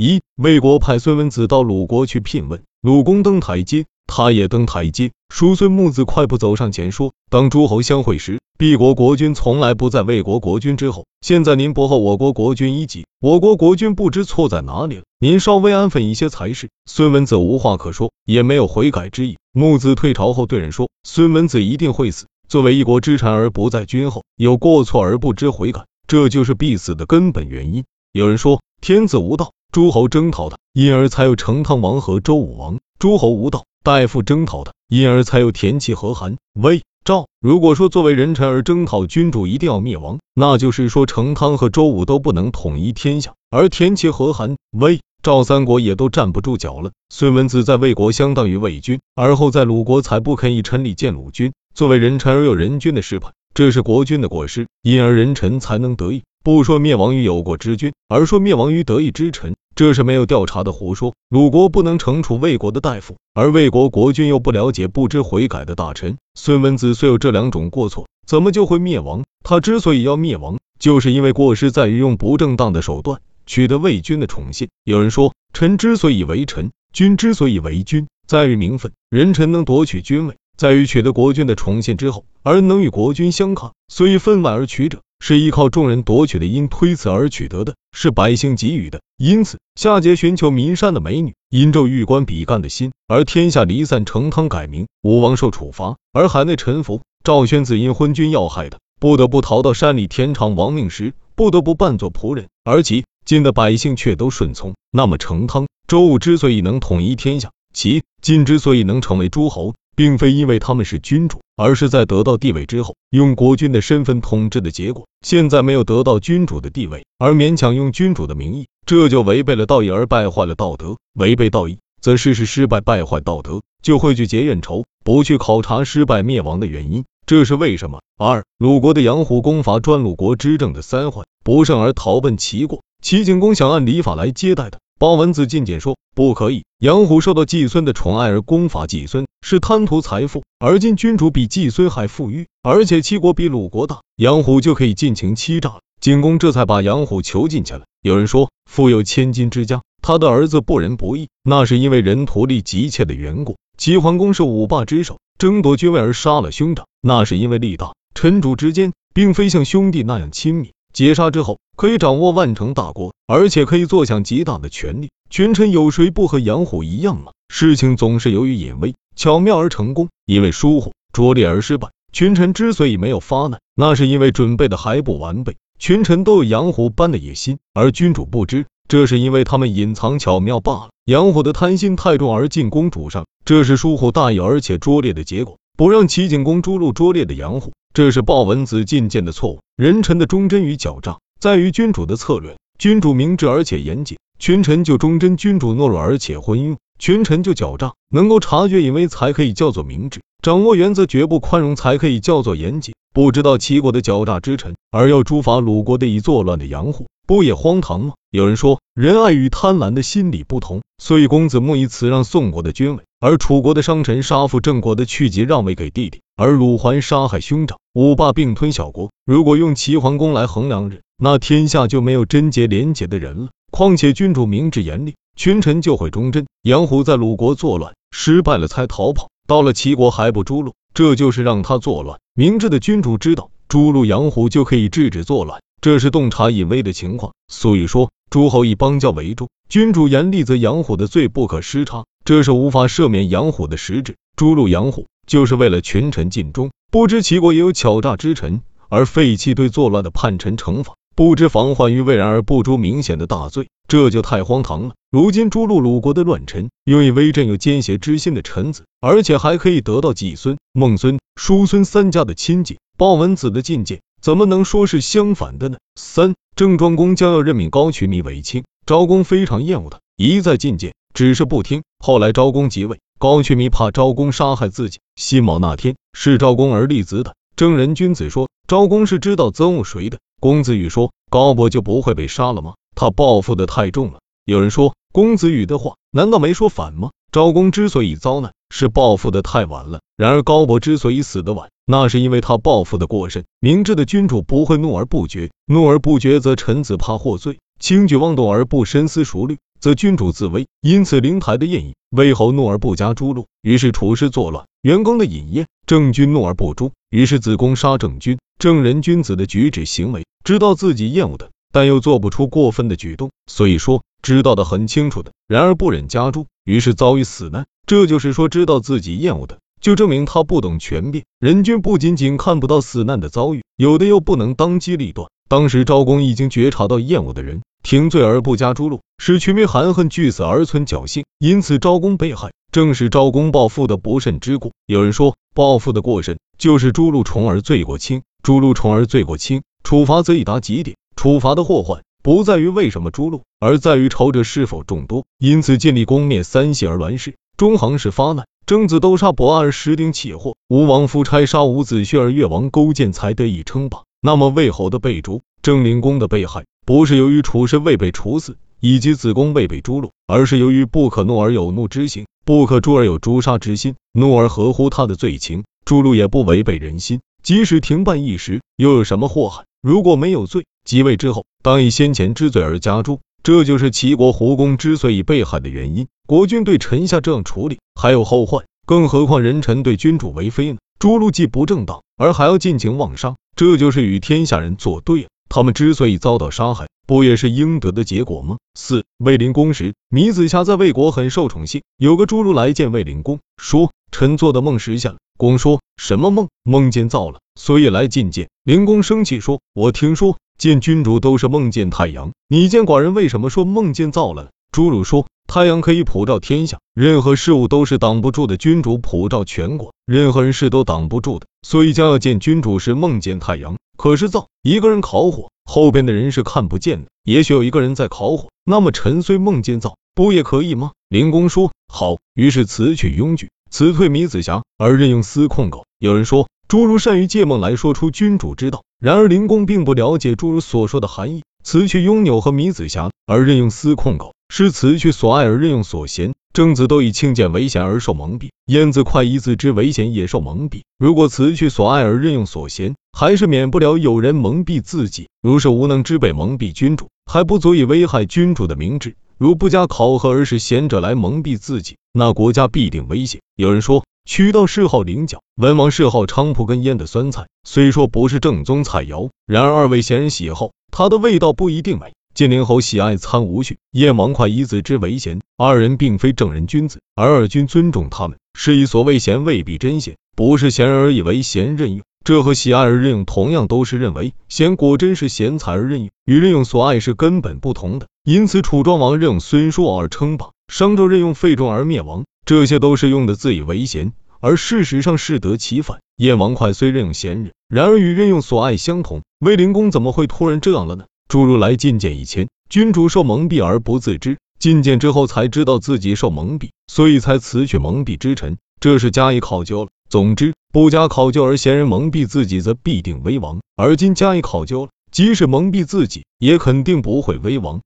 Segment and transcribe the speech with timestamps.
[0.00, 5.10] 一，魏国派孙文子到鲁国去聘问，鲁公登台阶，他也登台阶。
[5.28, 11.04] 叔孙木子快步走上前说：“当诸侯相会时，敝国国君从来不在魏国国君之后。
[11.20, 15.02] 现在您不后我国国君一级，我国国君不知错在哪里了。
[15.18, 19.36] 您稍微安分一些才是。”孙文子无话可说，也没有悔改之意。
[19.52, 22.26] 木子退朝后对人说：“孙文子一定会死。
[22.48, 27.82] 作为一国之臣而不在君后，有过错而不知悔改，这就是必死的根本原因。”
[28.14, 37.28] 有人说：“天子无道，诸侯征讨他，因而才有成汤王和周武王；诸侯无道，大夫征讨他。”因而才有田契和韩魏赵。
[37.40, 46.90] 如果说作为人臣而征讨君主一定要灭亡，那就是说成汤和周武都不能统一天下，而田契和韩魏赵三国也都站不住脚了。
[47.08, 51.52] 孙文子在魏国相当于魏君，而后在鲁国才不肯以臣礼见鲁君。
[51.72, 56.24] 作为人臣而有人君的失败，这是国君的过失，因而人臣才能得意。
[56.48, 59.54] 不说灭亡于有过之君，而说灭亡于得意之臣。
[59.76, 61.12] 这是没有调查的胡说。
[61.28, 66.16] 鲁国不能惩处魏国的大夫，而魏国国君又不了解不知悔改的大臣。
[66.34, 69.24] 孙文子虽有这两种过错，怎么就会灭亡？
[69.44, 74.70] 他之所以要灭亡，就是因为过失在于用不正当的手段取得魏君的宠信。
[74.84, 83.72] 有人说，臣之所以为臣，君之所以为君，在于名分；人臣能夺取君位，在于取得国君的宠信之后，而能与国君相抗。
[83.88, 85.00] 所以分外而取者。
[85.20, 89.00] 是依靠众人夺取的，因推辞而取得的，是百姓给予的。
[89.16, 97.02] 因此，夏桀寻求岷山的美女，殷纣欲观比干的心，而天下离散，成汤改名，武王受处罚，而海内臣服。
[97.24, 104.74] 赵宣子因昏君要害的，不得不逃到山里田常亡命时，不得不扮作仆人，而其晋的百姓却都顺从。
[104.92, 109.74] 那么，成汤、周武之所以能统一天下，其晋之所以能成为诸侯。
[109.98, 115.08] 并非因为他们是君主，而是在得到地位之后，用国君的身份统治的结果。
[115.26, 120.96] 现在没有得到君主的地位，而勉强用君主的名义，这就违背了道义，而败坏了道德。
[121.14, 128.00] 违背道义，则事事失败，败坏道德，就会去结怨仇，不去考察失败灭亡的原因，这是为什么？
[128.16, 134.78] 二，鲁国的杨虎攻伐专鲁国执政的三桓，不胜而逃奔齐国，齐景公想按礼法来接待他。
[134.98, 136.64] 鲍文子进谏说：“不可以。
[136.80, 140.42] 杨虎受到季孙的宠爱而攻伐季孙，是贪图财富。
[140.58, 145.80] 而今君主比季孙还富裕，而且齐国比鲁国大，杨虎就可以尽情欺诈了。
[146.00, 147.82] 景公这才把杨虎囚禁起来。
[148.02, 153.56] 有人说，富有千金之家，他的儿子不仁不义，那是因为人图利急切的缘故。
[153.76, 157.92] 齐桓公是五霸之首，争夺君位而杀了兄长，那是因为力大。
[158.16, 165.10] 臣主之间，并非像兄弟那样亲密。”劫杀之后，可以掌握万城大国，而且可以坐享极大的权力。
[165.28, 167.32] 群臣有谁不和杨虎一样吗？
[167.48, 171.90] 事情总是由于隐微、巧妙而成功，因为疏忽、拙劣而失败。
[172.10, 175.56] 群臣之所以没有发难，那是因为准备的还不完备。
[175.78, 180.88] 群臣都有杨虎般的野心，而君主不知，这是因为他们隐藏巧妙罢了。
[181.04, 185.58] 杨虎的贪心太重而进攻主上，这是疏忽大意而且拙劣的结果。
[185.76, 187.72] 不让齐景公诛戮拙劣的杨虎。
[187.92, 189.60] 这是鲍文子进谏的错误。
[189.76, 192.56] 人臣的忠贞与狡诈，在于君主的策略。
[192.78, 197.94] 君主明智而且严谨，群臣就忠贞；君主懦弱而且昏庸，群臣就狡诈。
[198.08, 202.94] 能够察觉隐微，才可以叫做明智；掌握原则，绝不宽容，才可以叫做严谨。
[203.12, 208.12] 不知道齐国的狡诈之臣，而要诛伐鲁国的以作乱的杨虎，不也荒唐吗？
[208.30, 217.78] 有人说，仁爱与贪婪的心理不同，所以公子木以此让宋国的君位，而楚国的商臣杀父郑国的去疾让位给弟弟，而鲁桓杀害兄长。
[217.94, 223.48] 五霸并吞小国，如果用齐桓公来衡量人，那天下就没有贞洁廉洁的人了。
[223.70, 226.46] 况且君主明智严厉，群臣就会忠贞。
[226.62, 232.20] 杨虎在鲁国作乱，失败了才逃跑，到了齐国还不诛戮，这就是让他作乱。
[232.34, 237.32] 明智的君主知道，诛戮杨虎就可以制止作乱，这是洞察隐微的情况。
[237.48, 244.16] 所以说，诸侯以邦交为重，君主严厉，则养虎的罪不可失差，这是无法赦免养虎的实质。
[244.36, 246.70] 诛戮养虎，就是为了群臣尽忠。
[246.90, 254.94] 不知齐国也有巧诈之臣，而废弃对作乱的叛臣惩罚；不知防患于未然而不诛明显的大罪，这就太荒唐了。
[255.10, 262.76] 如今诛戮鲁国的乱臣，用以威震有奸邪之心的臣子，而且还可以得到季孙、孟孙、叔孙三家的亲近。
[262.98, 265.78] 鲍文子的进谏怎么能说是相反的呢？
[265.94, 271.82] 三郑庄公将要任命高渠弥为卿，昭公非常厌恶他，一再进谏，只是不听。
[271.98, 272.98] 后来昭公即位。
[273.18, 277.34] 高渠弥怕昭公杀害自己，辛卯那天是昭公而立子的。
[277.56, 280.18] 正人君子说，昭公是知道憎恶谁的。
[280.40, 282.74] 公子羽说，高伯就不会被杀了吗？
[282.94, 284.20] 他报复的太重了。
[284.44, 287.10] 有人说，公子羽的话难道没说反吗？
[287.30, 290.00] 昭公之所以遭难，是报复的太晚了。
[290.16, 293.44] 然而高伯之所以死得晚，那是因为他报复的过甚。
[293.60, 308.38] 明智的君主不会怒而不决，怒而不决则臣子怕获罪；轻举妄动而不深思熟虑，则君主自危，因此灵台的宴饮，魏侯怒而不加诛戮，于是厨师作乱；元庚的饮宴，郑君怒而不诛，于是子贡杀郑君。
[308.58, 317.66] 正人君子的举止行为，知道自己厌恶的，但又做不出过分的举动，所以说知道的很清楚的，然而不忍加诛，于是遭遇死难。
[317.86, 321.24] 这就是说，知道自己厌恶的，就证明他不懂权变。
[321.40, 325.30] 人君不仅仅看不到死难的遭遇，有的又不能当机立断。
[325.48, 327.62] 当时昭公已经觉察到厌恶的人。
[327.82, 334.72] 停罪而不加诛戮，使群民含恨惧死而存侥幸，因此昭公被害，正是昭公报复的不慎之故。
[334.84, 340.96] 有人说，报复的过甚，就是诛戮重而罪过轻，诛戮重而罪过轻，处罚则已达极点。
[341.16, 345.24] 处罚的祸患不在于为什么诛戮，而在于仇者是否众多。
[345.38, 354.02] 因此建立功灭三系而乱世，中行氏发难，征子斗杀伯而石鼎起祸，吴王夫差杀伍子胥而越王勾践才得以称霸。
[354.20, 356.64] 那么魏侯的被诛，郑灵公的被害。
[356.84, 367.20] 不是由于处事未被处死，以及子贡未被诛戮，而是由于不可怒而有怒之心，不可诛而有诛杀之心，怒而合乎他的罪情，诛戮也不违背人心。
[367.42, 369.64] 即使停办一时，又有什么祸害？
[369.82, 376.08] 如果没有罪，即位之后当以先前之罪而加诛，这就是齐国胡公之所以被害的原因。
[376.26, 380.78] 国君对臣下这样处理，还有后患，更何况人臣对君主为非呢？
[380.98, 385.28] 诛戮既不正当，而还要尽情妄杀，这就是与天下人作对了。
[385.50, 388.56] 他们之所以遭到杀害，不也是应得的结果吗？
[388.72, 391.82] 四卫灵公时，米子瑕在魏国很受宠幸。
[391.98, 396.48] 有个侏儒来见卫灵公，说：“臣做的梦实现了。”公说：“什么梦？
[396.64, 408.56] 梦见灶了，所以来觐见。”灵公生气说：“我听说见君主都是梦见太阳，你见寡人为什么说梦见灶了？”侏儒说：“太阳可以普照天下，任何事物都是挡不住的。
[408.56, 411.46] 君主普照全国，任何人事都挡不住的。
[411.62, 417.08] 所以将要见君主时，梦见太阳。”可是灶一个人烤火，后边的人是看不见的。
[417.24, 420.92] 也许有一个人在烤火，那么臣虽梦见灶，不也可以吗？
[421.08, 425.84] 灵公说好，于是辞去庸举，辞退米子瑕，而任用司空狗。
[425.98, 431.42] 有人说诸如善于借梦来说出君主之道，然而灵公并不了解诸如所说的含义。
[431.64, 436.32] 辞去拥纽和米子瑕，而任用司空狗，是辞去所爱而任用所嫌。
[436.52, 440.82] 正子都以轻贱为贤而受蒙蔽，燕子快以自知为贤也受蒙蔽。
[440.98, 445.28] 如果辞去所爱而任用所贤，还是免不了有人蒙蔽自己。
[445.40, 449.14] 如是无能之辈蒙蔽君主，还不足以危害君主的明智。
[449.36, 453.40] 如不加考核而使贤者来蒙蔽自己，那国家必定危险。
[453.54, 462.14] 有人说，渠道嗜好菱角，文王嗜好菖蒲，跟腌的酸菜，虽说不是正宗菜肴，然而二位贤人喜好，它的味道不一定美。
[462.38, 478.06] 晋灵侯喜爱参吴胥，燕王哙以子之为贤，二人并非正人君子，而二君尊重他们，是以所谓贤未必真贤，不是贤人而以为贤任用，这和喜爱而任用同样都是认为贤果真是贤才而任用，与任用所爱是根本不同的。
[478.22, 485.98] 因此楚庄王任用孙叔而称霸，商纣任用费仲而灭亡，这些都是用的自以为贤，而事实上适得其反。
[486.18, 491.06] 燕王哙虽任用贤人，然而与任用所爱相同，卫灵公怎么会突然这样了呢？
[491.28, 499.90] 诸如来觐见以前，君主受蒙蔽而不自知，觐见之后才知道自己受蒙蔽，所以才辞去蒙蔽之臣，这是加以考究了。
[500.08, 507.76] 总之，不加考究而贤人蒙蔽自己，则必定危亡；而今加以考究了，即使蒙蔽自己，也肯定不会危亡。